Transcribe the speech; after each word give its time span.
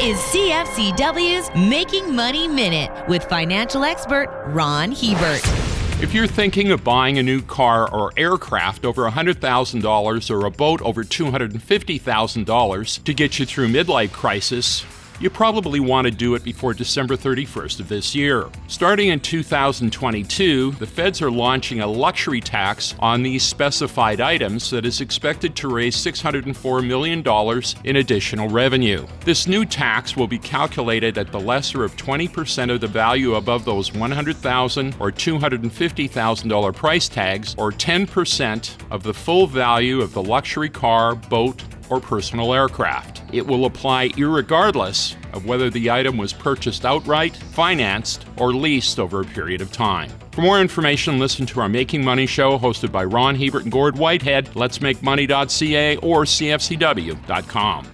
is 0.00 0.16
CFCW's 0.18 1.52
Making 1.68 2.14
Money 2.14 2.46
Minute 2.46 3.08
with 3.08 3.24
financial 3.24 3.82
expert 3.82 4.28
Ron 4.46 4.92
Hebert. 4.92 5.42
If 6.00 6.14
you're 6.14 6.28
thinking 6.28 6.70
of 6.70 6.84
buying 6.84 7.18
a 7.18 7.22
new 7.24 7.42
car 7.42 7.92
or 7.92 8.12
aircraft 8.16 8.84
over 8.84 9.10
$100,000 9.10 10.30
or 10.30 10.46
a 10.46 10.50
boat 10.52 10.80
over 10.82 11.02
$250,000 11.02 13.04
to 13.04 13.14
get 13.14 13.40
you 13.40 13.46
through 13.46 13.70
midlife 13.70 14.12
crisis, 14.12 14.84
you 15.20 15.30
probably 15.30 15.80
want 15.80 16.06
to 16.06 16.10
do 16.10 16.34
it 16.34 16.44
before 16.44 16.72
December 16.74 17.16
31st 17.16 17.80
of 17.80 17.88
this 17.88 18.14
year. 18.14 18.46
Starting 18.68 19.08
in 19.08 19.20
2022, 19.20 20.72
the 20.72 20.86
feds 20.86 21.20
are 21.20 21.30
launching 21.30 21.80
a 21.80 21.86
luxury 21.86 22.40
tax 22.40 22.94
on 23.00 23.22
these 23.22 23.42
specified 23.42 24.20
items 24.20 24.70
that 24.70 24.86
is 24.86 25.00
expected 25.00 25.56
to 25.56 25.68
raise 25.68 25.96
$604 25.96 26.86
million 26.86 27.24
in 27.84 27.96
additional 27.96 28.48
revenue. 28.48 29.06
This 29.24 29.46
new 29.46 29.64
tax 29.64 30.16
will 30.16 30.28
be 30.28 30.38
calculated 30.38 31.18
at 31.18 31.32
the 31.32 31.40
lesser 31.40 31.84
of 31.84 31.96
20% 31.96 32.72
of 32.72 32.80
the 32.80 32.86
value 32.86 33.34
above 33.34 33.64
those 33.64 33.90
$100,000 33.90 35.00
or 35.00 35.10
$250,000 35.10 36.74
price 36.74 37.08
tags, 37.08 37.54
or 37.58 37.72
10% 37.72 38.76
of 38.90 39.02
the 39.02 39.14
full 39.14 39.46
value 39.46 40.00
of 40.00 40.12
the 40.12 40.22
luxury 40.22 40.68
car, 40.68 41.14
boat, 41.14 41.62
or 41.90 42.00
personal 42.00 42.54
aircraft. 42.54 43.17
It 43.32 43.46
will 43.46 43.66
apply 43.66 44.08
irregardless 44.10 45.14
of 45.34 45.46
whether 45.46 45.70
the 45.70 45.90
item 45.90 46.16
was 46.16 46.32
purchased 46.32 46.84
outright, 46.84 47.36
financed, 47.36 48.24
or 48.38 48.52
leased 48.52 48.98
over 48.98 49.20
a 49.20 49.24
period 49.24 49.60
of 49.60 49.70
time. 49.72 50.10
For 50.32 50.40
more 50.40 50.60
information, 50.60 51.18
listen 51.18 51.46
to 51.46 51.60
our 51.60 51.68
Making 51.68 52.04
Money 52.04 52.26
show 52.26 52.58
hosted 52.58 52.92
by 52.92 53.04
Ron 53.04 53.34
Hebert 53.34 53.64
and 53.64 53.72
Gord 53.72 53.98
Whitehead, 53.98 54.46
letsmakemoney.ca 54.54 55.96
or 55.96 56.24
cfcw.com. 56.24 57.86